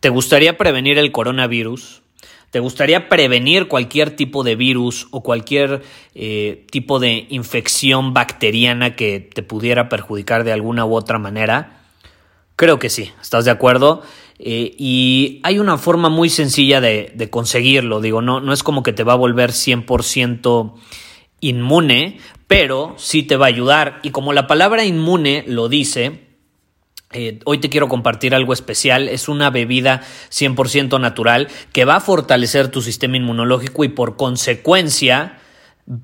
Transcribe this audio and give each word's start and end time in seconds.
¿Te 0.00 0.10
gustaría 0.10 0.56
prevenir 0.56 0.98
el 0.98 1.10
coronavirus? 1.10 2.02
¿Te 2.50 2.60
gustaría 2.60 3.08
prevenir 3.08 3.68
cualquier 3.68 4.14
tipo 4.16 4.42
de 4.44 4.56
virus 4.56 5.08
o 5.10 5.22
cualquier 5.22 5.82
eh, 6.14 6.64
tipo 6.70 6.98
de 6.98 7.26
infección 7.28 8.14
bacteriana 8.14 8.96
que 8.96 9.20
te 9.20 9.42
pudiera 9.42 9.88
perjudicar 9.88 10.44
de 10.44 10.52
alguna 10.52 10.86
u 10.86 10.94
otra 10.94 11.18
manera? 11.18 11.82
Creo 12.56 12.78
que 12.78 12.90
sí, 12.90 13.10
¿estás 13.20 13.44
de 13.44 13.50
acuerdo? 13.50 14.02
Eh, 14.38 14.74
y 14.78 15.40
hay 15.42 15.58
una 15.58 15.78
forma 15.78 16.08
muy 16.08 16.30
sencilla 16.30 16.80
de, 16.80 17.12
de, 17.14 17.28
conseguirlo, 17.28 18.00
digo, 18.00 18.22
no, 18.22 18.40
no 18.40 18.52
es 18.52 18.62
como 18.62 18.82
que 18.82 18.92
te 18.92 19.04
va 19.04 19.14
a 19.14 19.16
volver 19.16 19.50
100% 19.50 20.74
inmune, 21.40 22.18
pero 22.46 22.94
sí 22.96 23.24
te 23.24 23.36
va 23.36 23.46
a 23.46 23.48
ayudar. 23.48 23.98
Y 24.02 24.10
como 24.10 24.32
la 24.32 24.46
palabra 24.46 24.84
inmune 24.84 25.44
lo 25.46 25.68
dice, 25.68 26.27
eh, 27.12 27.38
hoy 27.46 27.58
te 27.58 27.70
quiero 27.70 27.88
compartir 27.88 28.34
algo 28.34 28.52
especial. 28.52 29.08
Es 29.08 29.28
una 29.28 29.50
bebida 29.50 30.02
100% 30.30 31.00
natural 31.00 31.48
que 31.72 31.84
va 31.84 31.96
a 31.96 32.00
fortalecer 32.00 32.68
tu 32.68 32.82
sistema 32.82 33.16
inmunológico 33.16 33.84
y 33.84 33.88
por 33.88 34.16
consecuencia 34.16 35.38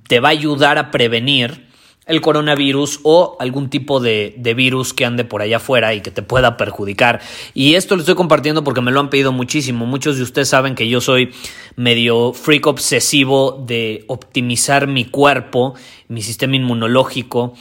te 0.09 0.21
va 0.21 0.29
a 0.29 0.33
ayudar 0.33 0.79
a 0.79 0.91
prevenir 0.91 1.65
el 2.07 2.21
coronavirus 2.21 3.01
o 3.03 3.37
algún 3.41 3.71
tipo 3.71 3.99
de, 3.99 4.35
de, 4.37 4.53
virus 4.53 4.93
que 4.93 5.07
ande 5.07 5.25
por 5.25 5.41
allá 5.41 5.57
afuera 5.57 5.95
y 5.95 6.03
que 6.03 6.11
te 6.11 6.23
pueda 6.23 6.59
perjudicar. 6.59 7.21
Y 7.55 7.77
esto 7.77 7.97
lo 7.97 8.01
estoy 8.01 8.15
compartiendo 8.15 8.63
porque 8.63 8.83
me 8.83 8.91
lo 8.91 9.01
han 9.01 9.09
pedido 9.09 9.33
muchísimo. 9.33 9.87
Muchos 9.87 10.19
de 10.19 10.23
ustedes 10.23 10.49
saben 10.49 10.75
que 10.75 10.89
yo 10.89 11.01
soy 11.01 11.33
medio 11.77 12.35
freak 12.35 12.67
obsesivo 12.67 13.65
de 13.67 14.05
optimizar 14.09 14.87
mi 14.87 15.07
cuerpo, 15.07 15.75
mi 16.09 16.21
sistema 16.21 16.57
inmunológico 16.57 17.55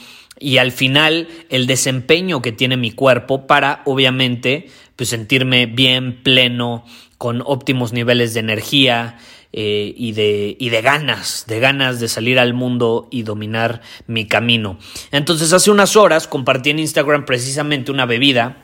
y 0.44 0.58
al 0.58 0.72
final 0.72 1.26
el 1.48 1.66
desempeño 1.66 2.42
que 2.42 2.52
tiene 2.52 2.76
mi 2.76 2.90
cuerpo 2.90 3.46
para 3.46 3.80
obviamente 3.86 4.68
pues 4.94 5.08
sentirme 5.08 5.64
bien, 5.64 6.22
pleno, 6.22 6.84
con 7.16 7.42
óptimos 7.46 7.94
niveles 7.94 8.34
de 8.34 8.40
energía 8.40 9.16
eh, 9.54 9.94
y, 9.96 10.12
de, 10.12 10.54
y 10.60 10.68
de 10.68 10.82
ganas, 10.82 11.46
de 11.48 11.60
ganas 11.60 11.98
de 11.98 12.08
salir 12.08 12.38
al 12.38 12.52
mundo 12.52 13.08
y 13.10 13.22
dominar 13.22 13.80
mi 14.06 14.26
camino. 14.26 14.78
Entonces 15.12 15.52
hace 15.54 15.70
unas 15.70 15.96
horas 15.96 16.28
compartí 16.28 16.70
en 16.70 16.78
Instagram 16.78 17.24
precisamente 17.24 17.90
una 17.90 18.04
bebida 18.04 18.58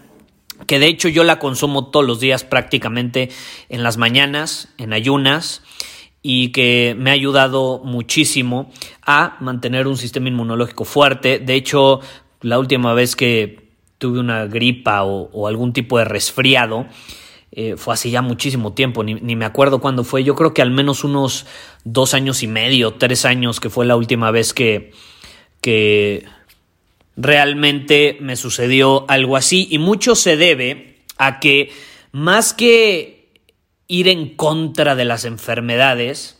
que 0.66 0.78
de 0.78 0.86
hecho 0.86 1.08
yo 1.08 1.24
la 1.24 1.38
consumo 1.38 1.86
todos 1.86 2.04
los 2.04 2.20
días 2.20 2.44
prácticamente 2.44 3.30
en 3.70 3.82
las 3.82 3.96
mañanas, 3.96 4.68
en 4.76 4.92
ayunas 4.92 5.62
y 6.22 6.52
que 6.52 6.94
me 6.98 7.10
ha 7.10 7.14
ayudado 7.14 7.80
muchísimo 7.84 8.70
a 9.02 9.36
mantener 9.40 9.86
un 9.86 9.96
sistema 9.96 10.28
inmunológico 10.28 10.84
fuerte. 10.84 11.38
De 11.38 11.54
hecho, 11.54 12.00
la 12.42 12.58
última 12.58 12.92
vez 12.94 13.16
que 13.16 13.70
tuve 13.98 14.18
una 14.18 14.46
gripa 14.46 15.02
o, 15.04 15.46
algún 15.46 15.72
tipo 15.72 15.98
de 15.98 16.04
resfriado, 16.04 16.86
eh, 17.52 17.74
fue 17.76 17.94
hace 17.94 18.10
ya 18.10 18.22
muchísimo 18.22 18.72
tiempo, 18.72 19.02
ni, 19.02 19.14
me 19.14 19.44
acuerdo 19.44 19.80
cuándo 19.80 20.04
fue, 20.04 20.24
yo 20.24 20.34
creo 20.34 20.54
que 20.54 20.62
al 20.62 20.70
menos 20.70 21.04
unos 21.04 21.46
dos 21.84 22.14
años 22.14 22.42
y 22.42 22.46
medio, 22.46 22.94
tres 22.94 23.24
años 23.24 23.60
que 23.60 23.70
fue 23.70 23.86
la 23.86 23.96
última 23.96 24.30
vez 24.30 24.54
que, 24.54 24.92
que 25.60 26.24
realmente 27.16 28.16
me 28.20 28.36
sucedió 28.36 29.04
algo 29.08 29.36
así 29.36 29.68
y 29.70 29.78
mucho 29.78 30.14
se 30.14 30.36
debe 30.36 31.00
a 31.18 31.40
que 31.40 31.70
más 32.12 32.54
que 32.54 33.19
ir 33.90 34.06
en 34.06 34.36
contra 34.36 34.94
de 34.94 35.04
las 35.04 35.24
enfermedades, 35.24 36.38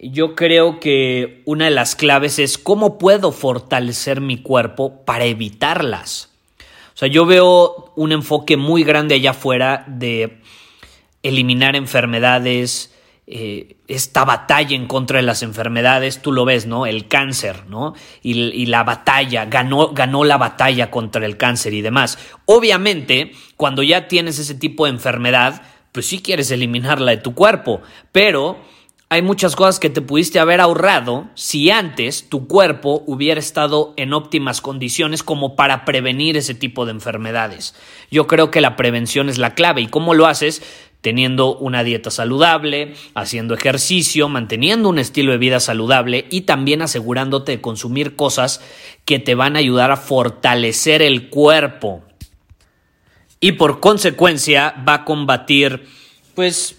yo 0.00 0.36
creo 0.36 0.78
que 0.78 1.42
una 1.44 1.64
de 1.64 1.72
las 1.72 1.96
claves 1.96 2.38
es 2.38 2.58
cómo 2.58 2.96
puedo 2.96 3.32
fortalecer 3.32 4.20
mi 4.20 4.40
cuerpo 4.40 5.04
para 5.04 5.24
evitarlas. 5.24 6.30
O 6.94 6.96
sea, 6.96 7.08
yo 7.08 7.26
veo 7.26 7.92
un 7.96 8.12
enfoque 8.12 8.56
muy 8.56 8.84
grande 8.84 9.16
allá 9.16 9.30
afuera 9.30 9.84
de 9.88 10.38
eliminar 11.24 11.74
enfermedades, 11.74 12.94
eh, 13.26 13.78
esta 13.88 14.24
batalla 14.24 14.76
en 14.76 14.86
contra 14.86 15.16
de 15.16 15.24
las 15.24 15.42
enfermedades, 15.42 16.22
tú 16.22 16.30
lo 16.30 16.44
ves, 16.44 16.66
¿no? 16.66 16.86
El 16.86 17.08
cáncer, 17.08 17.64
¿no? 17.66 17.94
Y, 18.22 18.38
y, 18.38 18.66
la 18.66 18.84
batalla, 18.84 19.46
ganó, 19.46 19.88
ganó 19.88 20.22
la 20.22 20.36
batalla 20.36 20.92
contra 20.92 21.26
el 21.26 21.36
cáncer 21.36 21.74
y 21.74 21.82
demás. 21.82 22.16
Obviamente, 22.44 23.32
cuando 23.56 23.82
ya 23.82 24.06
tienes 24.06 24.38
ese 24.38 24.54
tipo 24.54 24.84
de 24.84 24.92
enfermedad, 24.92 25.62
pues 25.96 26.08
sí 26.08 26.18
quieres 26.18 26.50
eliminarla 26.50 27.12
de 27.12 27.16
tu 27.16 27.32
cuerpo, 27.32 27.80
pero 28.12 28.58
hay 29.08 29.22
muchas 29.22 29.56
cosas 29.56 29.80
que 29.80 29.88
te 29.88 30.02
pudiste 30.02 30.38
haber 30.38 30.60
ahorrado 30.60 31.30
si 31.34 31.70
antes 31.70 32.28
tu 32.28 32.46
cuerpo 32.46 33.02
hubiera 33.06 33.40
estado 33.40 33.94
en 33.96 34.12
óptimas 34.12 34.60
condiciones 34.60 35.22
como 35.22 35.56
para 35.56 35.86
prevenir 35.86 36.36
ese 36.36 36.54
tipo 36.54 36.84
de 36.84 36.90
enfermedades. 36.90 37.74
Yo 38.10 38.26
creo 38.26 38.50
que 38.50 38.60
la 38.60 38.76
prevención 38.76 39.30
es 39.30 39.38
la 39.38 39.54
clave. 39.54 39.80
Y 39.80 39.86
cómo 39.86 40.12
lo 40.12 40.26
haces 40.26 40.62
teniendo 41.00 41.56
una 41.56 41.82
dieta 41.82 42.10
saludable, 42.10 42.92
haciendo 43.14 43.54
ejercicio, 43.54 44.28
manteniendo 44.28 44.90
un 44.90 44.98
estilo 44.98 45.32
de 45.32 45.38
vida 45.38 45.60
saludable 45.60 46.26
y 46.28 46.42
también 46.42 46.82
asegurándote 46.82 47.52
de 47.52 47.60
consumir 47.62 48.16
cosas 48.16 48.60
que 49.06 49.18
te 49.18 49.34
van 49.34 49.56
a 49.56 49.60
ayudar 49.60 49.92
a 49.92 49.96
fortalecer 49.96 51.00
el 51.00 51.30
cuerpo 51.30 52.02
y 53.40 53.52
por 53.52 53.80
consecuencia 53.80 54.74
va 54.86 54.94
a 54.94 55.04
combatir 55.04 55.84
pues 56.34 56.76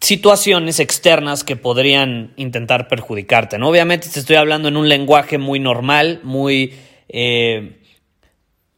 situaciones 0.00 0.80
externas 0.80 1.44
que 1.44 1.56
podrían 1.56 2.32
intentar 2.36 2.88
perjudicarte. 2.88 3.58
¿no? 3.58 3.68
Obviamente 3.68 4.08
te 4.08 4.20
estoy 4.20 4.36
hablando 4.36 4.68
en 4.68 4.76
un 4.76 4.88
lenguaje 4.88 5.38
muy 5.38 5.60
normal, 5.60 6.20
muy 6.22 6.74
eh, 7.08 7.80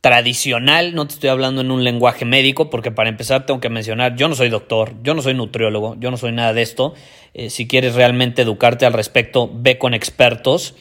tradicional, 0.01 0.95
no 0.95 1.09
te 1.09 1.15
estoy 1.15 1.31
hablando 1.31 1.63
en 1.63 1.73
un 1.73 1.83
lenguaje 1.83 2.25
médico, 2.25 2.71
porque 2.71 2.93
para 2.93 3.09
empezar 3.09 3.45
tengo 3.45 3.59
que 3.59 3.71
mencionar, 3.71 4.15
yo 4.15 4.29
no 4.29 4.37
soy 4.37 4.51
doctor, 4.51 4.95
yo 5.03 5.15
no 5.15 5.23
soy 5.23 5.35
nutriólogo, 5.35 5.97
yo 5.99 6.13
no 6.13 6.17
soy 6.17 6.31
nada 6.31 6.53
de 6.53 6.63
esto. 6.63 6.95
Eh, 7.35 7.51
si 7.51 7.67
quieres 7.67 7.97
realmente 7.97 8.43
educarte 8.43 8.87
al 8.87 8.93
respecto, 8.93 9.51
ve 9.53 9.79
con 9.79 9.95
expertos. 9.95 10.77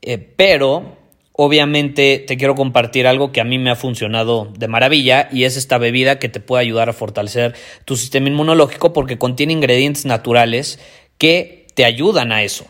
Eh, 0.00 0.18
pero 0.18 0.96
Obviamente 1.34 2.22
te 2.26 2.36
quiero 2.36 2.54
compartir 2.54 3.06
algo 3.06 3.32
que 3.32 3.40
a 3.40 3.44
mí 3.44 3.58
me 3.58 3.70
ha 3.70 3.76
funcionado 3.76 4.52
de 4.56 4.68
maravilla 4.68 5.28
y 5.32 5.44
es 5.44 5.56
esta 5.56 5.78
bebida 5.78 6.18
que 6.18 6.28
te 6.28 6.40
puede 6.40 6.62
ayudar 6.62 6.90
a 6.90 6.92
fortalecer 6.92 7.54
tu 7.86 7.96
sistema 7.96 8.28
inmunológico 8.28 8.92
porque 8.92 9.16
contiene 9.16 9.54
ingredientes 9.54 10.04
naturales 10.04 10.78
que 11.16 11.66
te 11.74 11.86
ayudan 11.86 12.32
a 12.32 12.42
eso. 12.42 12.66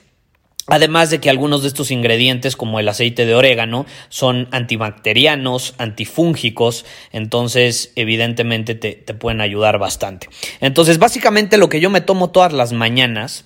Además 0.69 1.11
de 1.11 1.19
que 1.19 1.29
algunos 1.29 1.63
de 1.63 1.69
estos 1.69 1.91
ingredientes, 1.91 2.55
como 2.55 2.79
el 2.79 2.89
aceite 2.89 3.27
de 3.27 3.35
orégano, 3.35 3.85
son 4.09 4.47
antibacterianos, 4.53 5.75
antifúngicos, 5.79 6.85
entonces 7.11 7.93
evidentemente 7.97 8.77
te, 8.77 8.93
te, 8.93 9.13
pueden 9.13 9.41
ayudar 9.41 9.79
bastante. 9.79 10.29
Entonces 10.61 10.99
básicamente 10.99 11.57
lo 11.57 11.69
que 11.69 11.81
yo 11.81 11.91
me 11.91 12.01
tomo 12.01 12.31
todas 12.31 12.53
las 12.53 12.73
mañanas 12.73 13.45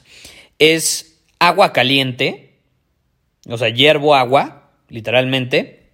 es 0.58 1.22
agua 1.38 1.72
caliente, 1.72 2.60
o 3.48 3.56
sea, 3.56 3.70
hiervo 3.70 4.14
agua, 4.14 4.65
literalmente. 4.88 5.90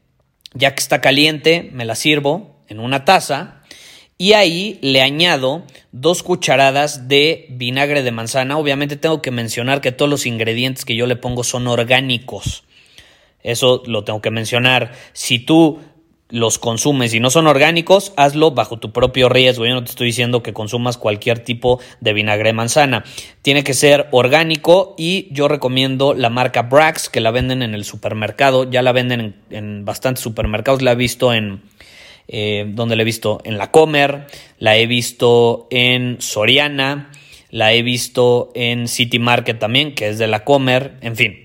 Ya 0.54 0.74
que 0.74 0.80
está 0.80 1.00
caliente, 1.00 1.70
me 1.72 1.84
la 1.84 1.94
sirvo 1.94 2.62
en 2.68 2.78
una 2.78 3.04
taza 3.04 3.62
y 4.18 4.34
ahí 4.34 4.78
le 4.82 5.02
añado 5.02 5.64
dos 5.90 6.22
cucharadas 6.22 7.08
de 7.08 7.46
vinagre 7.50 8.02
de 8.02 8.12
manzana. 8.12 8.58
Obviamente 8.58 8.96
tengo 8.96 9.22
que 9.22 9.30
mencionar 9.30 9.80
que 9.80 9.92
todos 9.92 10.10
los 10.10 10.26
ingredientes 10.26 10.84
que 10.84 10.94
yo 10.94 11.06
le 11.06 11.16
pongo 11.16 11.42
son 11.42 11.66
orgánicos. 11.66 12.64
Eso 13.42 13.82
lo 13.86 14.04
tengo 14.04 14.20
que 14.20 14.30
mencionar. 14.30 14.92
Si 15.12 15.38
tú 15.40 15.80
los 16.32 16.58
consumes 16.58 17.12
y 17.12 17.20
no 17.20 17.28
son 17.28 17.46
orgánicos, 17.46 18.14
hazlo 18.16 18.50
bajo 18.52 18.78
tu 18.78 18.90
propio 18.90 19.28
riesgo. 19.28 19.66
Yo 19.66 19.74
no 19.74 19.84
te 19.84 19.90
estoy 19.90 20.06
diciendo 20.06 20.42
que 20.42 20.54
consumas 20.54 20.96
cualquier 20.96 21.38
tipo 21.40 21.78
de 22.00 22.14
vinagre 22.14 22.54
manzana. 22.54 23.04
Tiene 23.42 23.62
que 23.62 23.74
ser 23.74 24.08
orgánico 24.12 24.94
y 24.96 25.28
yo 25.30 25.46
recomiendo 25.46 26.14
la 26.14 26.30
marca 26.30 26.62
Brax 26.62 27.10
que 27.10 27.20
la 27.20 27.30
venden 27.30 27.62
en 27.62 27.74
el 27.74 27.84
supermercado. 27.84 28.68
Ya 28.68 28.80
la 28.80 28.92
venden 28.92 29.36
en, 29.50 29.84
bastantes 29.84 30.24
supermercados. 30.24 30.80
La 30.80 30.92
he 30.92 30.96
visto 30.96 31.34
en... 31.34 31.60
Eh, 32.28 32.72
la 32.74 32.94
he 32.94 33.04
visto? 33.04 33.40
En 33.44 33.58
la 33.58 33.70
Comer, 33.70 34.26
la 34.58 34.78
he 34.78 34.86
visto 34.86 35.66
en 35.70 36.16
Soriana, 36.20 37.10
la 37.50 37.74
he 37.74 37.82
visto 37.82 38.52
en 38.54 38.88
City 38.88 39.18
Market 39.18 39.58
también, 39.58 39.94
que 39.94 40.08
es 40.08 40.18
de 40.18 40.28
la 40.28 40.44
Comer, 40.44 40.94
en 41.02 41.14
fin 41.14 41.41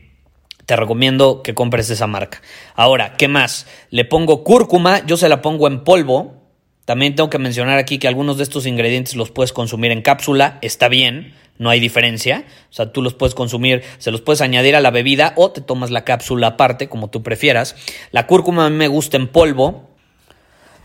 te 0.67 0.75
recomiendo 0.75 1.43
que 1.43 1.53
compres 1.53 1.89
esa 1.89 2.07
marca. 2.07 2.41
Ahora, 2.75 3.13
¿qué 3.13 3.29
más? 3.29 3.67
Le 3.89 4.03
pongo 4.03 4.43
cúrcuma, 4.43 5.03
yo 5.05 5.15
se 5.15 5.29
la 5.29 5.41
pongo 5.41 5.65
en 5.65 5.85
polvo. 5.85 6.43
También 6.83 7.15
tengo 7.15 7.29
que 7.29 7.39
mencionar 7.39 7.79
aquí 7.79 7.99
que 7.99 8.09
algunos 8.09 8.35
de 8.35 8.43
estos 8.43 8.65
ingredientes 8.65 9.15
los 9.15 9.31
puedes 9.31 9.53
consumir 9.53 9.91
en 9.91 10.01
cápsula, 10.01 10.59
está 10.61 10.89
bien, 10.89 11.33
no 11.57 11.69
hay 11.69 11.79
diferencia. 11.79 12.43
O 12.69 12.73
sea, 12.73 12.91
tú 12.91 13.01
los 13.01 13.13
puedes 13.13 13.33
consumir, 13.33 13.81
se 13.97 14.11
los 14.11 14.19
puedes 14.19 14.41
añadir 14.41 14.75
a 14.75 14.81
la 14.81 14.91
bebida 14.91 15.31
o 15.37 15.51
te 15.51 15.61
tomas 15.61 15.89
la 15.89 16.03
cápsula 16.03 16.47
aparte, 16.47 16.89
como 16.89 17.09
tú 17.09 17.23
prefieras. 17.23 17.77
La 18.11 18.27
cúrcuma 18.27 18.65
a 18.65 18.69
mí 18.69 18.75
me 18.75 18.89
gusta 18.89 19.15
en 19.15 19.29
polvo. 19.29 19.87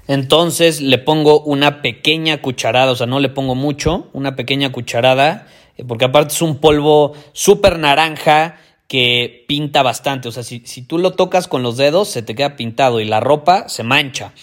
Entonces 0.06 0.80
le 0.80 0.98
pongo 0.98 1.40
una 1.40 1.82
pequeña 1.82 2.40
cucharada, 2.40 2.92
o 2.92 2.94
sea, 2.94 3.08
no 3.08 3.18
le 3.18 3.30
pongo 3.30 3.56
mucho, 3.56 4.10
una 4.12 4.36
pequeña 4.36 4.70
cucharada, 4.70 5.48
eh, 5.76 5.84
porque 5.84 6.04
aparte 6.04 6.34
es 6.34 6.42
un 6.42 6.58
polvo 6.58 7.14
súper 7.32 7.80
naranja 7.80 8.58
que 8.92 9.46
pinta 9.48 9.82
bastante. 9.82 10.28
O 10.28 10.32
sea, 10.32 10.42
si, 10.42 10.60
tú 10.60 10.98
lo 10.98 11.12
tocas 11.12 11.48
con 11.48 11.62
los 11.62 11.78
dedos, 11.78 12.08
se 12.08 12.20
te 12.20 12.34
queda 12.34 12.56
pintado 12.56 13.00
y 13.00 13.06
la 13.06 13.20
ropa 13.20 13.70
se 13.70 13.84
mancha. 13.84 14.34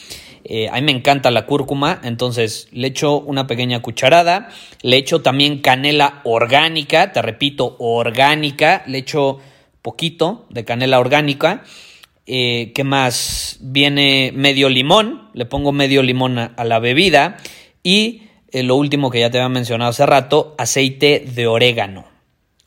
Eh, 0.44 0.68
a 0.70 0.74
mí 0.74 0.82
me 0.82 0.92
encanta 0.92 1.30
la 1.30 1.46
cúrcuma, 1.46 2.02
entonces 2.04 2.68
le 2.72 2.88
echo 2.88 3.20
una 3.20 3.46
pequeña 3.46 3.84
cucharada, 3.84 4.50
le 4.82 4.98
echo 4.98 5.22
también 5.22 5.62
canela 5.62 6.22
orgánica, 6.24 7.14
te 7.14 7.22
repito, 7.22 7.76
orgánica, 7.78 8.82
le 8.88 8.98
echo 8.98 9.38
poquito 9.84 10.48
de 10.50 10.66
canela 10.66 11.00
orgánica. 11.00 11.64
Eh, 12.26 12.72
¿Qué 12.74 12.84
más? 12.84 13.58
Viene 13.62 14.32
medio 14.34 14.68
limón, 14.70 15.30
le 15.36 15.46
pongo 15.46 15.72
medio 15.74 16.02
limón 16.02 16.40
a, 16.40 16.64
la 16.64 16.80
bebida 16.80 17.38
y 17.84 18.24
eh, 18.52 18.64
lo 18.64 18.78
último 18.78 19.12
que 19.12 19.20
ya 19.20 19.30
te 19.30 19.38
había 19.38 19.50
mencionado 19.50 19.92
hace 19.92 20.08
rato, 20.08 20.56
aceite 20.58 21.24
de 21.36 21.46
orégano 21.46 22.09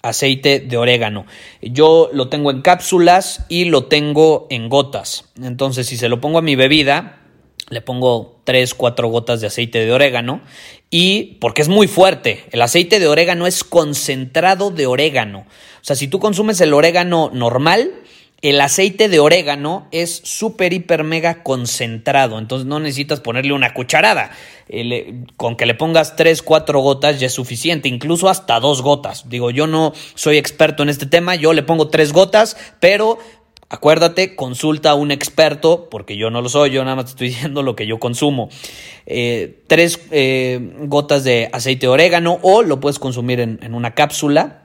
aceite 0.02 0.60
de 0.60 0.76
orégano. 0.76 1.26
Yo 1.60 2.10
lo 2.12 2.28
tengo 2.28 2.50
en 2.50 2.62
cápsulas 2.62 3.44
y 3.48 3.64
lo 3.66 3.84
tengo 3.84 4.46
en 4.50 4.68
gotas. 4.68 5.24
Entonces, 5.40 5.86
si 5.86 5.96
se 5.96 6.08
lo 6.08 6.20
pongo 6.20 6.38
a 6.38 6.42
mi 6.42 6.56
bebida, 6.56 7.20
le 7.70 7.80
pongo 7.80 8.40
3, 8.44 8.74
4 8.74 9.08
gotas 9.08 9.40
de 9.40 9.46
aceite 9.46 9.84
de 9.84 9.92
orégano 9.92 10.42
y 10.90 11.38
porque 11.40 11.62
es 11.62 11.68
muy 11.68 11.88
fuerte, 11.88 12.44
el 12.50 12.60
aceite 12.60 13.00
de 13.00 13.08
orégano 13.08 13.46
es 13.46 13.64
concentrado 13.64 14.70
de 14.70 14.86
orégano. 14.86 15.46
O 15.80 15.84
sea, 15.84 15.96
si 15.96 16.06
tú 16.08 16.20
consumes 16.20 16.60
el 16.60 16.74
orégano 16.74 17.30
normal, 17.32 17.92
el 18.42 18.60
aceite 18.60 19.08
de 19.08 19.20
orégano 19.20 19.86
es 19.92 20.20
súper, 20.24 20.72
hiper, 20.72 21.04
mega 21.04 21.44
concentrado, 21.44 22.40
entonces 22.40 22.66
no 22.66 22.80
necesitas 22.80 23.20
ponerle 23.20 23.52
una 23.52 23.72
cucharada. 23.72 24.32
con 25.36 25.56
que 25.56 25.64
le 25.64 25.74
pongas 25.74 26.16
3, 26.16 26.42
4 26.42 26.80
gotas 26.80 27.20
ya 27.20 27.28
es 27.28 27.32
suficiente, 27.32 27.88
incluso 27.88 28.28
hasta 28.28 28.58
2 28.58 28.82
gotas. 28.82 29.28
Digo, 29.28 29.50
yo 29.52 29.68
no 29.68 29.92
soy 30.16 30.38
experto 30.38 30.82
en 30.82 30.88
este 30.88 31.06
tema, 31.06 31.36
yo 31.36 31.52
le 31.52 31.62
pongo 31.62 31.88
3 31.88 32.12
gotas, 32.12 32.56
pero 32.80 33.18
acuérdate, 33.68 34.34
consulta 34.34 34.90
a 34.90 34.94
un 34.94 35.12
experto, 35.12 35.88
porque 35.88 36.16
yo 36.16 36.30
no 36.30 36.42
lo 36.42 36.48
soy, 36.48 36.70
yo 36.70 36.82
nada 36.82 36.96
más 36.96 37.04
te 37.04 37.10
estoy 37.12 37.28
diciendo 37.34 37.62
lo 37.62 37.76
que 37.76 37.86
yo 37.86 38.00
consumo. 38.00 38.48
3 38.48 39.06
eh, 39.06 39.58
eh, 40.10 40.60
gotas 40.86 41.22
de 41.22 41.48
aceite 41.52 41.86
de 41.86 41.92
orégano 41.92 42.40
o 42.42 42.62
lo 42.62 42.80
puedes 42.80 42.98
consumir 42.98 43.38
en 43.38 43.74
una 43.74 43.94
cápsula 43.94 44.61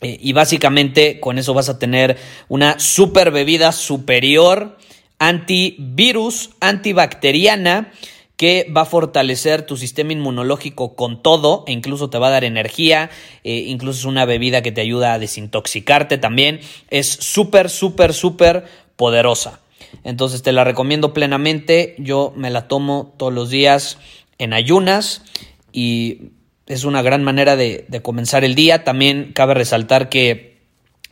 eh, 0.00 0.18
y 0.20 0.32
básicamente 0.32 1.20
con 1.20 1.38
eso 1.38 1.54
vas 1.54 1.68
a 1.68 1.78
tener 1.78 2.16
una 2.48 2.78
super 2.78 3.30
bebida 3.30 3.72
superior 3.72 4.78
antivirus, 5.20 6.50
antibacteriana, 6.60 7.92
que 8.36 8.72
va 8.74 8.80
a 8.80 8.86
fortalecer 8.86 9.66
tu 9.66 9.76
sistema 9.76 10.14
inmunológico 10.14 10.96
con 10.96 11.22
todo 11.22 11.62
e 11.66 11.72
incluso 11.72 12.08
te 12.08 12.16
va 12.16 12.28
a 12.28 12.30
dar 12.30 12.44
energía, 12.44 13.10
eh, 13.44 13.64
incluso 13.66 13.98
es 13.98 14.04
una 14.06 14.24
bebida 14.24 14.62
que 14.62 14.72
te 14.72 14.80
ayuda 14.80 15.12
a 15.12 15.18
desintoxicarte 15.18 16.16
también. 16.16 16.60
Es 16.88 17.06
súper, 17.06 17.68
súper, 17.68 18.14
súper 18.14 18.64
poderosa. 18.96 19.60
Entonces 20.04 20.40
te 20.40 20.52
la 20.52 20.64
recomiendo 20.64 21.12
plenamente. 21.12 21.94
Yo 21.98 22.32
me 22.34 22.48
la 22.48 22.66
tomo 22.66 23.12
todos 23.18 23.32
los 23.32 23.50
días 23.50 23.98
en 24.38 24.54
ayunas 24.54 25.22
y 25.70 26.30
es 26.70 26.84
una 26.84 27.02
gran 27.02 27.24
manera 27.24 27.56
de, 27.56 27.84
comenzar 28.02 28.44
el 28.44 28.54
día. 28.54 28.84
También 28.84 29.32
cabe 29.34 29.54
resaltar 29.54 30.08
que 30.08 30.60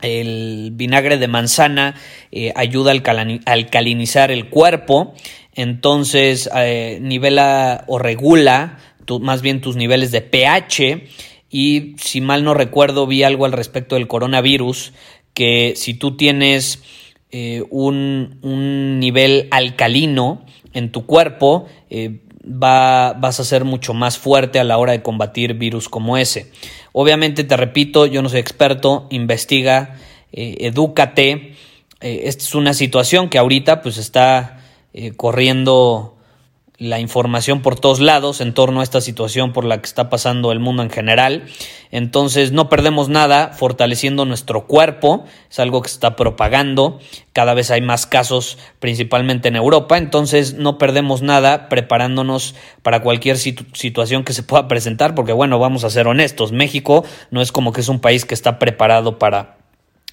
el 0.01 0.71
vinagre 0.73 1.17
de 1.17 1.27
manzana 1.27 1.95
eh, 2.31 2.53
ayuda 2.55 2.93
a 2.93 3.51
alcalinizar 3.51 4.31
el 4.31 4.47
cuerpo, 4.47 5.13
entonces 5.53 6.49
eh, 6.55 6.99
nivela 7.01 7.83
o 7.87 7.99
regula 7.99 8.79
más 9.19 9.41
bien 9.41 9.59
tus 9.59 9.75
niveles 9.75 10.11
de 10.11 10.21
pH 10.21 11.07
y 11.49 11.95
si 11.97 12.21
mal 12.21 12.43
no 12.43 12.53
recuerdo 12.53 13.07
vi 13.07 13.23
algo 13.23 13.45
al 13.45 13.53
respecto 13.53 13.95
del 13.95 14.07
coronavirus 14.07 14.93
que 15.33 15.73
si 15.75 15.95
tú 15.95 16.15
tienes 16.15 16.83
eh, 17.31 17.63
un, 17.71 18.37
un, 18.43 18.99
nivel 18.99 19.47
alcalino 19.49 20.45
en 20.73 20.91
tu 20.91 21.07
cuerpo 21.07 21.65
va, 22.43 23.13
vas 23.13 23.39
a 23.39 23.43
ser 23.43 23.65
mucho 23.65 23.93
más 23.93 24.17
fuerte 24.17 24.59
a 24.59 24.63
la 24.63 24.77
hora 24.77 24.93
de 24.93 25.01
combatir 25.01 25.53
virus 25.55 25.89
como 25.89 26.17
ese. 26.17 26.51
Obviamente, 26.91 27.43
te 27.43 27.57
repito, 27.57 28.05
yo 28.05 28.21
no 28.21 28.29
soy 28.29 28.39
experto, 28.39 29.07
investiga, 29.09 29.97
eh, 30.31 30.57
edúcate. 30.61 31.55
Eh, 32.01 32.21
esta 32.25 32.43
es 32.43 32.55
una 32.55 32.73
situación 32.73 33.29
que 33.29 33.37
ahorita 33.37 33.81
pues 33.81 33.97
está 33.97 34.61
eh, 34.93 35.13
corriendo 35.15 36.18
la 36.79 36.99
información 36.99 37.61
por 37.61 37.77
todos 37.77 37.99
lados 37.99 38.39
en 38.39 38.53
torno 38.53 38.79
a 38.79 38.83
esta 38.83 39.01
situación 39.01 39.51
por 39.51 39.65
la 39.65 39.79
que 39.79 39.85
está 39.85 40.09
pasando 40.09 40.53
el 40.53 40.59
mundo 40.59 40.81
en 40.81 40.89
general. 40.89 41.43
Entonces 41.91 42.53
no 42.53 42.69
perdemos 42.69 43.09
nada 43.09 43.49
fortaleciendo 43.49 44.23
nuestro 44.23 44.65
cuerpo, 44.65 45.25
es 45.49 45.59
algo 45.59 45.81
que 45.81 45.89
se 45.89 45.95
está 45.95 46.15
propagando, 46.15 46.99
cada 47.33 47.53
vez 47.53 47.69
hay 47.69 47.81
más 47.81 48.05
casos 48.05 48.57
principalmente 48.79 49.49
en 49.49 49.57
Europa, 49.57 49.97
entonces 49.97 50.53
no 50.53 50.77
perdemos 50.77 51.21
nada 51.21 51.67
preparándonos 51.67 52.55
para 52.81 53.01
cualquier 53.01 53.37
situación 53.37 54.23
que 54.23 54.33
se 54.33 54.43
pueda 54.43 54.67
presentar, 54.67 55.15
porque 55.15 55.33
bueno, 55.33 55.59
vamos 55.59 55.83
a 55.83 55.89
ser 55.89 56.07
honestos, 56.07 56.53
México 56.53 57.03
no 57.29 57.41
es 57.41 57.51
como 57.51 57.73
que 57.73 57.81
es 57.81 57.89
un 57.89 57.99
país 57.99 58.23
que 58.23 58.35
está 58.35 58.57
preparado 58.57 59.19
para 59.19 59.58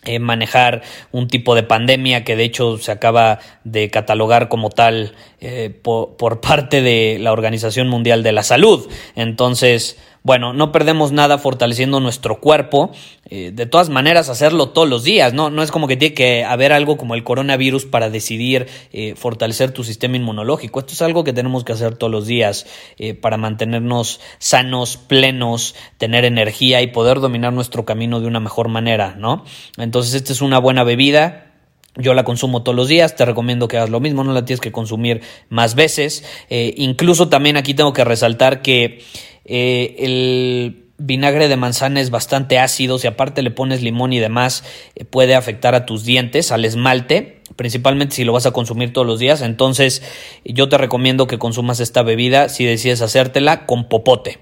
eh, 0.07 0.19
manejar 0.19 0.83
un 1.13 1.29
tipo 1.29 1.55
de 1.55 1.63
pandemia 1.63 2.25
que 2.25 2.37
de 2.37 2.45
hecho 2.45 2.79
se 2.79 2.93
acaba 2.93 3.41
de 3.65 3.91
catalogar 3.91 4.49
como 4.49 4.71
tal 4.71 5.13
eh, 5.41 5.71
por, 5.83 6.17
por, 6.17 6.41
parte 6.47 6.81
de 6.83 7.19
la 7.21 7.33
Organización 7.33 7.89
Mundial 7.89 8.23
de 8.23 8.33
la 8.33 8.43
Salud. 8.43 8.89
Entonces, 9.15 9.99
bueno, 10.26 10.52
no 10.52 10.73
perdemos 10.73 11.12
nada 11.12 11.38
fortaleciendo 11.38 12.00
nuestro 12.00 12.40
cuerpo. 12.40 12.90
Eh, 13.26 13.52
de 13.54 13.64
todas 13.64 13.90
maneras, 13.90 14.28
hacerlo 14.28 14.71
todos 14.71 14.88
los 14.88 15.04
días, 15.04 15.33
¿no? 15.33 15.50
No 15.50 15.62
es 15.62 15.71
como 15.71 15.87
que 15.87 15.97
tiene 15.97 16.16
que 16.16 16.45
haber 16.45 16.73
algo 16.73 16.97
como 16.97 17.14
el 17.14 17.23
coronavirus 17.23 17.85
para 17.85 18.11
decidir 18.11 18.66
eh, 18.92 19.14
fortalecer 19.14 19.71
tu 19.71 19.85
sistema 19.85 20.16
inmunológico. 20.16 20.80
Esto 20.80 20.95
es 20.95 21.02
algo 21.02 21.23
que 21.23 21.33
tenemos 21.33 21.62
que 21.62 21.75
hacer 21.75 21.95
todos 21.95 22.11
los 22.11 22.26
días 22.26 22.66
eh, 22.99 23.14
para 23.14 23.37
mantenernos 23.37 24.18
sanos, 24.40 24.97
plenos, 24.97 25.76
tener 25.97 26.25
energía 26.25 26.83
y 26.83 26.88
poder 26.88 27.21
dominar 27.21 27.52
nuestro 27.52 27.85
camino 27.85 28.18
de 28.18 28.26
una 28.26 28.40
mejor 28.40 28.66
manera, 28.66 29.14
¿no? 29.16 29.45
Entonces, 29.78 30.12
esta 30.14 30.33
es 30.33 30.40
una 30.40 30.59
buena 30.59 30.83
bebida. 30.83 31.52
Yo 31.95 32.14
la 32.14 32.25
consumo 32.25 32.64
todos 32.64 32.75
los 32.75 32.88
días, 32.88 33.14
te 33.14 33.25
recomiendo 33.25 33.68
que 33.68 33.76
hagas 33.76 33.90
lo 33.90 34.00
mismo, 34.00 34.25
no 34.25 34.33
la 34.33 34.45
tienes 34.45 34.61
que 34.61 34.73
consumir 34.73 35.23
más 35.49 35.76
veces. 35.76 36.25
incluso 36.50 37.28
también 37.30 37.56
aquí 37.56 37.73
tengo 37.73 37.95
que 37.95 38.04
resaltar 38.04 38.61
que 38.61 39.02
eh, 39.47 39.95
el 39.99 40.83
vinagre 40.99 41.49
de 41.49 41.57
manzana 41.57 42.00
es 42.00 42.11
bastante 42.11 42.59
ácido, 42.59 42.99
si 42.99 43.07
aparte 43.07 43.43
le 43.43 43.50
pones 43.50 43.83
limón 43.83 44.12
y 44.12 44.19
demás, 44.19 44.65
eh, 44.95 45.05
puede 45.05 45.35
afectar 45.35 45.75
a 45.75 45.87
tus 45.87 46.05
dientes, 46.05 46.53
al 46.53 46.65
esmalte, 46.65 47.43
principalmente 47.57 48.17
si 48.17 48.25
lo 48.25 48.33
vas 48.33 48.47
a 48.47 48.53
consumir 48.53 48.93
todos 48.93 49.07
los 49.07 49.19
días. 49.19 49.43
Entonces, 49.43 50.03
yo 50.45 50.69
te 50.69 50.79
recomiendo 50.79 51.26
que 51.26 51.38
consumas 51.38 51.81
esta 51.81 52.03
bebida 52.03 52.49
si 52.49 52.65
decides 52.65 53.03
hacértela 53.03 53.67
con 53.67 53.88
popote. 53.88 54.38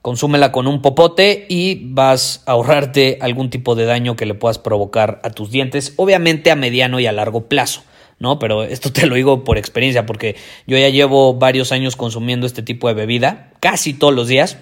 Consúmela 0.00 0.52
con 0.52 0.68
un 0.68 0.80
popote 0.80 1.44
y 1.48 1.80
vas 1.86 2.42
a 2.46 2.52
ahorrarte 2.52 3.18
algún 3.20 3.50
tipo 3.50 3.74
de 3.74 3.84
daño 3.84 4.16
que 4.16 4.26
le 4.26 4.34
puedas 4.34 4.58
provocar 4.58 5.20
a 5.24 5.30
tus 5.30 5.50
dientes, 5.50 5.92
obviamente 5.96 6.50
a 6.50 6.56
mediano 6.56 7.00
y 7.00 7.06
a 7.06 7.12
largo 7.12 7.46
plazo. 7.46 7.82
¿No? 8.18 8.38
Pero 8.38 8.64
esto 8.64 8.92
te 8.92 9.06
lo 9.06 9.14
digo 9.14 9.44
por 9.44 9.58
experiencia, 9.58 10.06
porque 10.06 10.36
yo 10.66 10.78
ya 10.78 10.88
llevo 10.88 11.34
varios 11.34 11.72
años 11.72 11.96
consumiendo 11.96 12.46
este 12.46 12.62
tipo 12.62 12.88
de 12.88 12.94
bebida, 12.94 13.52
casi 13.60 13.94
todos 13.94 14.14
los 14.14 14.28
días, 14.28 14.58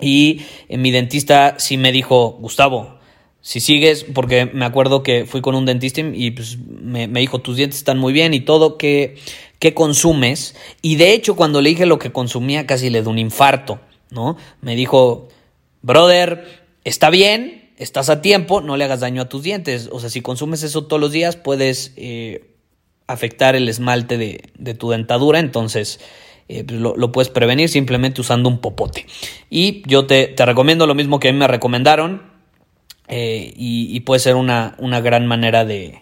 y 0.00 0.42
mi 0.68 0.90
dentista 0.90 1.54
sí 1.58 1.78
me 1.78 1.92
dijo, 1.92 2.36
Gustavo, 2.40 2.96
si 3.40 3.60
sigues, 3.60 4.04
porque 4.04 4.46
me 4.46 4.64
acuerdo 4.64 5.02
que 5.04 5.24
fui 5.24 5.40
con 5.40 5.54
un 5.54 5.66
dentista 5.66 6.00
y 6.00 6.32
pues, 6.32 6.58
me, 6.58 7.06
dijo, 7.06 7.40
tus 7.40 7.56
dientes 7.56 7.78
están 7.78 7.96
muy 7.96 8.12
bien 8.12 8.34
y 8.34 8.40
todo, 8.40 8.76
¿qué, 8.76 9.16
¿qué 9.60 9.72
consumes? 9.72 10.56
Y 10.82 10.96
de 10.96 11.12
hecho, 11.12 11.36
cuando 11.36 11.62
le 11.62 11.70
dije 11.70 11.86
lo 11.86 12.00
que 12.00 12.10
consumía, 12.10 12.66
casi 12.66 12.90
le 12.90 13.02
dio 13.02 13.10
un 13.10 13.20
infarto, 13.20 13.78
¿no? 14.10 14.36
Me 14.60 14.74
dijo, 14.74 15.28
brother, 15.80 16.44
está 16.82 17.08
bien, 17.08 17.70
estás 17.76 18.10
a 18.10 18.20
tiempo, 18.20 18.60
no 18.60 18.76
le 18.76 18.84
hagas 18.84 18.98
daño 18.98 19.22
a 19.22 19.28
tus 19.28 19.44
dientes. 19.44 19.88
O 19.92 20.00
sea, 20.00 20.10
si 20.10 20.22
consumes 20.22 20.64
eso 20.64 20.84
todos 20.84 21.00
los 21.00 21.12
días, 21.12 21.36
puedes 21.36 21.92
eh, 21.96 22.55
afectar 23.06 23.56
el 23.56 23.68
esmalte 23.68 24.18
de, 24.18 24.74
tu 24.74 24.90
dentadura, 24.90 25.38
entonces... 25.38 26.00
Eh, 26.48 26.62
pues, 26.62 26.78
lo, 26.78 27.10
puedes 27.10 27.28
prevenir 27.28 27.68
simplemente 27.68 28.20
usando 28.20 28.48
un 28.48 28.60
popote. 28.60 29.04
Y 29.50 29.82
yo 29.88 30.06
te, 30.06 30.28
te 30.28 30.46
recomiendo 30.46 30.86
lo 30.86 30.94
mismo 30.94 31.18
que 31.18 31.30
a 31.30 31.32
mí 31.32 31.38
me 31.40 31.48
recomendaron, 31.48 32.22
eh, 33.08 33.52
y, 33.56 34.00
puede 34.00 34.18
ser 34.18 34.34
una, 34.34 34.74
una 34.78 35.00
gran 35.00 35.26
manera 35.26 35.64
de, 35.64 36.00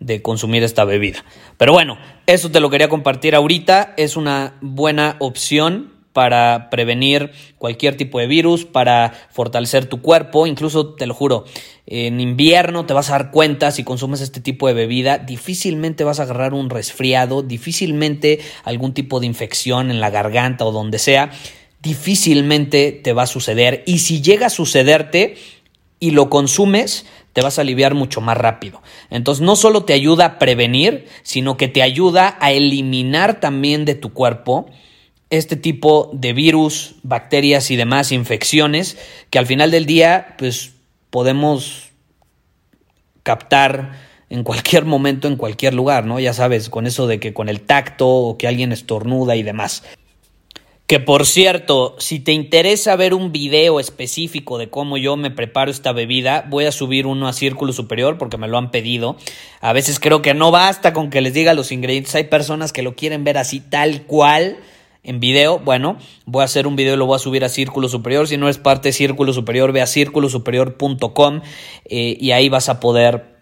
de, 0.00 0.20
consumir 0.20 0.62
esta 0.62 0.84
bebida. 0.84 1.24
Pero 1.56 1.72
bueno, 1.72 1.98
eso 2.26 2.50
te 2.50 2.60
lo 2.60 2.68
quería 2.68 2.88
compartir 2.88 3.34
ahorita. 3.34 3.94
Es 3.96 4.16
una 4.16 4.54
buena 4.60 5.16
opción 5.18 5.92
para 6.12 6.68
prevenir 6.70 7.32
cualquier 7.58 7.96
tipo 7.96 8.18
de 8.18 8.26
virus, 8.26 8.64
para 8.64 9.12
fortalecer 9.30 9.86
tu 9.86 10.02
cuerpo. 10.02 10.46
Incluso, 10.46 10.94
te 10.94 11.06
lo 11.06 11.14
juro, 11.14 11.44
en 11.86 12.20
invierno 12.20 12.86
te 12.86 12.94
vas 12.94 13.10
a 13.10 13.12
dar 13.12 13.30
cuenta 13.30 13.70
si 13.70 13.84
consumes 13.84 14.20
este 14.20 14.40
tipo 14.40 14.68
de 14.68 14.74
bebida, 14.74 15.18
difícilmente 15.18 16.04
vas 16.04 16.20
a 16.20 16.24
agarrar 16.24 16.54
un 16.54 16.70
resfriado, 16.70 17.42
difícilmente 17.42 18.40
algún 18.64 18.94
tipo 18.94 19.20
de 19.20 19.26
infección 19.26 19.90
en 19.90 20.00
la 20.00 20.10
garganta 20.10 20.64
o 20.64 20.72
donde 20.72 20.98
sea. 20.98 21.30
Difícilmente 21.80 22.92
te 22.92 23.12
va 23.12 23.22
a 23.24 23.26
suceder. 23.26 23.82
Y 23.86 23.98
si 23.98 24.22
llega 24.22 24.46
a 24.46 24.50
sucederte, 24.50 25.36
y 26.02 26.10
lo 26.10 26.28
consumes, 26.30 27.06
te 27.32 27.42
vas 27.42 27.58
a 27.58 27.60
aliviar 27.60 27.94
mucho 27.94 28.20
más 28.20 28.36
rápido. 28.36 28.82
Entonces 29.08 29.40
no 29.40 29.54
solo 29.54 29.84
te 29.84 29.92
ayuda 29.92 30.24
a 30.24 30.38
prevenir, 30.40 31.06
sino 31.22 31.56
que 31.56 31.68
te 31.68 31.80
ayuda 31.80 32.36
a 32.40 32.50
eliminar 32.50 33.38
también 33.38 33.84
de 33.84 33.94
tu 33.94 34.12
cuerpo 34.12 34.66
este 35.32 35.56
tipo 35.56 36.10
de 36.12 36.34
virus, 36.34 36.94
bacterias 37.02 37.70
y 37.70 37.76
demás 37.76 38.12
infecciones 38.12 38.98
que 39.30 39.38
al 39.38 39.46
final 39.46 39.70
del 39.70 39.86
día 39.86 40.34
pues 40.36 40.72
podemos 41.08 41.88
captar 43.22 43.92
en 44.28 44.44
cualquier 44.44 44.84
momento, 44.84 45.28
en 45.28 45.36
cualquier 45.36 45.72
lugar, 45.72 46.04
¿no? 46.04 46.20
Ya 46.20 46.34
sabes, 46.34 46.68
con 46.68 46.86
eso 46.86 47.06
de 47.06 47.18
que 47.18 47.32
con 47.32 47.48
el 47.48 47.62
tacto 47.62 48.08
o 48.08 48.36
que 48.36 48.46
alguien 48.46 48.72
estornuda 48.72 49.34
y 49.34 49.42
demás. 49.42 49.84
Que 50.86 51.00
por 51.00 51.24
cierto, 51.24 51.96
si 51.98 52.20
te 52.20 52.32
interesa 52.32 52.94
ver 52.96 53.14
un 53.14 53.32
video 53.32 53.80
específico 53.80 54.58
de 54.58 54.68
cómo 54.68 54.98
yo 54.98 55.16
me 55.16 55.30
preparo 55.30 55.70
esta 55.70 55.92
bebida, 55.92 56.44
voy 56.50 56.66
a 56.66 56.72
subir 56.72 57.06
uno 57.06 57.26
a 57.26 57.32
Círculo 57.32 57.72
Superior 57.72 58.18
porque 58.18 58.36
me 58.36 58.48
lo 58.48 58.58
han 58.58 58.70
pedido. 58.70 59.16
A 59.62 59.72
veces 59.72 59.98
creo 59.98 60.20
que 60.20 60.34
no 60.34 60.50
basta 60.50 60.92
con 60.92 61.08
que 61.08 61.22
les 61.22 61.32
diga 61.32 61.54
los 61.54 61.72
ingredientes. 61.72 62.14
Hay 62.16 62.24
personas 62.24 62.74
que 62.74 62.82
lo 62.82 62.94
quieren 62.96 63.24
ver 63.24 63.38
así 63.38 63.60
tal 63.60 64.02
cual 64.02 64.58
en 65.02 65.20
video. 65.20 65.58
Bueno, 65.58 65.98
voy 66.26 66.42
a 66.42 66.44
hacer 66.44 66.66
un 66.66 66.76
video 66.76 66.94
y 66.94 66.96
lo 66.96 67.06
voy 67.06 67.16
a 67.16 67.18
subir 67.18 67.44
a 67.44 67.48
Círculo 67.48 67.88
Superior. 67.88 68.28
Si 68.28 68.36
no 68.36 68.48
es 68.48 68.58
parte 68.58 68.88
de 68.88 68.92
Círculo 68.92 69.32
Superior, 69.32 69.72
ve 69.72 69.82
a 69.82 69.86
círculosuperior.com 69.86 71.40
eh, 71.86 72.16
y 72.20 72.30
ahí 72.30 72.48
vas 72.48 72.68
a 72.68 72.80
poder 72.80 73.36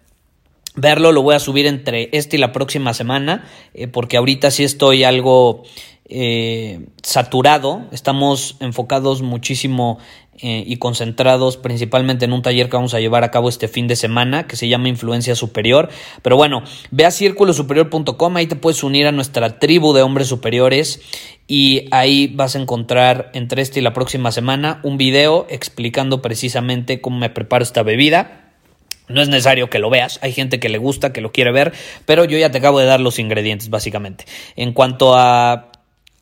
verlo. 0.75 1.13
Lo 1.13 1.23
voy 1.23 1.35
a 1.35 1.41
subir 1.41 1.67
entre 1.67 2.09
este 2.13 2.37
y 2.37 2.41
la 2.41 2.53
próxima 2.53 2.95
semana 2.95 3.49
eh, 3.75 3.89
porque 3.89 4.17
ahorita 4.17 4.51
sí 4.51 4.65
estoy 4.65 5.05
algo 5.05 5.63
eh, 6.11 6.87
saturado, 7.03 7.87
estamos 7.93 8.57
enfocados 8.61 9.23
muchísimo 9.23 9.99
eh, 10.43 10.65
y 10.67 10.77
concentrados 10.77 11.59
principalmente 11.59 12.25
en 12.25 12.33
un 12.33 12.41
taller 12.41 12.71
que 12.71 12.77
vamos 12.77 12.95
a 12.95 13.01
llevar 13.01 13.25
a 13.25 13.31
cabo 13.31 13.51
este 13.51 13.69
fin 13.69 13.87
de 13.87 13.95
semana 13.95 14.47
que 14.47 14.57
se 14.57 14.69
llama 14.69 14.89
Influencia 14.89 15.35
Superior. 15.35 15.91
Pero 16.23 16.37
bueno, 16.37 16.63
ve 16.91 17.05
a 17.05 17.11
círculosuperior.com, 17.11 18.37
ahí 18.37 18.47
te 18.47 18.57
puedes 18.57 18.83
unir 18.83 19.07
a 19.07 19.13
nuestra 19.13 19.59
tribu 19.59 19.93
de 19.93 20.03
hombres 20.03 20.29
superiores 20.29 21.01
y 21.47 21.87
ahí 21.91 22.27
vas 22.29 22.57
a 22.57 22.61
encontrar 22.61 23.31
entre 23.35 23.61
este 23.63 23.81
y 23.81 23.83
la 23.83 23.93
próxima 23.93 24.33
semana 24.33 24.81
un 24.83 24.97
video 24.97 25.47
explicando 25.51 26.23
precisamente 26.23 27.01
cómo 27.01 27.19
me 27.19 27.31
preparo 27.31 27.63
esta 27.63 27.83
bebida. 27.83 28.53
No 29.09 29.21
es 29.21 29.29
necesario 29.29 29.69
que 29.69 29.79
lo 29.79 29.91
veas, 29.91 30.19
hay 30.23 30.33
gente 30.33 30.59
que 30.59 30.69
le 30.69 30.79
gusta, 30.79 31.13
que 31.13 31.21
lo 31.21 31.33
quiere 31.33 31.53
ver, 31.53 31.73
pero 32.07 32.25
yo 32.25 32.39
ya 32.39 32.51
te 32.51 32.59
acabo 32.59 32.79
de 32.79 32.87
dar 32.87 33.01
los 33.01 33.19
ingredientes 33.19 33.69
básicamente. 33.69 34.25
En 34.57 34.73
cuanto 34.73 35.17
a 35.17 35.70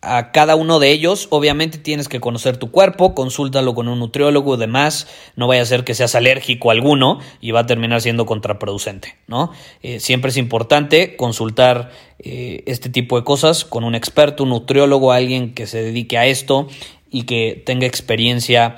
a 0.00 0.30
cada 0.30 0.54
uno 0.54 0.78
de 0.78 0.90
ellos. 0.90 1.26
Obviamente 1.30 1.78
tienes 1.78 2.08
que 2.08 2.20
conocer 2.20 2.56
tu 2.56 2.70
cuerpo, 2.70 3.14
consúltalo 3.14 3.74
con 3.74 3.88
un 3.88 3.98
nutriólogo 3.98 4.54
y 4.54 4.58
demás. 4.58 5.08
No 5.36 5.46
vaya 5.46 5.62
a 5.62 5.66
ser 5.66 5.84
que 5.84 5.94
seas 5.94 6.14
alérgico 6.14 6.70
a 6.70 6.72
alguno 6.72 7.18
y 7.40 7.50
va 7.50 7.60
a 7.60 7.66
terminar 7.66 8.00
siendo 8.00 8.26
contraproducente, 8.26 9.16
¿no? 9.26 9.52
Eh, 9.82 10.00
siempre 10.00 10.30
es 10.30 10.36
importante 10.36 11.16
consultar 11.16 11.90
eh, 12.18 12.62
este 12.66 12.90
tipo 12.90 13.18
de 13.18 13.24
cosas 13.24 13.64
con 13.64 13.84
un 13.84 13.94
experto, 13.94 14.44
un 14.44 14.50
nutriólogo, 14.50 15.12
alguien 15.12 15.54
que 15.54 15.66
se 15.66 15.82
dedique 15.82 16.18
a 16.18 16.26
esto 16.26 16.68
y 17.10 17.24
que 17.24 17.62
tenga 17.64 17.86
experiencia 17.86 18.76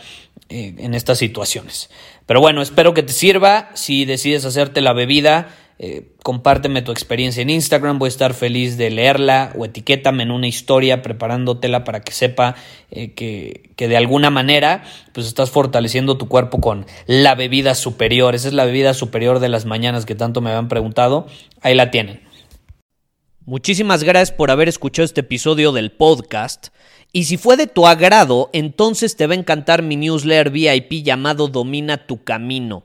eh, 0.49 0.75
en 0.79 0.95
estas 0.95 1.19
situaciones. 1.19 1.91
Pero 2.27 2.41
bueno, 2.41 2.63
espero 2.63 2.95
que 2.95 3.03
te 3.03 3.13
sirva. 3.13 3.71
Si 3.75 4.05
decides 4.05 4.45
hacerte 4.45 4.81
la 4.81 4.93
bebida, 4.93 5.49
eh, 5.83 6.13
compárteme 6.23 6.83
tu 6.83 6.93
experiencia 6.93 7.41
en 7.41 7.49
Instagram, 7.49 7.99
voy 7.99 8.09
a 8.09 8.11
estar 8.11 8.35
feliz 8.35 8.77
de 8.77 8.91
leerla 8.91 9.55
o 9.57 9.65
etiquétame 9.65 10.25
en 10.25 10.31
una 10.31 10.47
historia 10.47 11.01
preparándotela 11.01 11.85
para 11.85 12.03
que 12.03 12.13
sepa 12.13 12.55
eh, 12.91 13.15
que, 13.15 13.71
que, 13.77 13.89
de 13.89 13.97
alguna 13.97 14.29
manera 14.29 14.85
pues 15.15 15.27
estás 15.27 15.51
fortaleciendo 15.51 16.19
tu 16.19 16.29
cuerpo 16.29 16.61
con 16.61 16.85
la 17.07 17.35
bebida 17.35 17.75
superior. 17.75 18.35
Esa 18.35 18.49
es 18.49 18.53
la 18.53 18.67
bebida 18.67 18.93
superior 18.93 19.39
de 19.39 19.49
las 19.49 19.65
mañanas 19.65 20.05
que 20.05 20.15
tanto 20.15 20.43
me 20.43 20.51
habían 20.51 20.69
preguntado. 20.69 21.27
Ahí 21.63 21.75
la 21.75 21.91
tienen. 21.91 22.21
Muchísimas 23.47 24.05
gracias 24.05 24.37
por 24.37 24.51
haber 24.51 24.69
escuchado 24.69 25.07
este 25.07 25.23
episodio 25.23 25.73
del 25.73 25.93
podcast. 25.93 26.69
Y 27.11 27.25
si 27.25 27.39
fue 27.39 27.57
de 27.57 27.67
tu 27.67 27.87
agrado, 27.87 28.51
entonces 28.53 29.17
te 29.17 29.27
va 29.27 29.33
a 29.33 29.39
encantar 29.39 29.83
mi 29.83 29.97
newsletter 29.97 30.51
VIP 30.51 31.03
llamado 31.03 31.49
Domina 31.49 32.07
tu 32.07 32.23
Camino. 32.23 32.85